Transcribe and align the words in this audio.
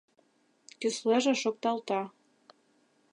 Кӱслеже 0.79 1.33
шокталта 1.41 2.01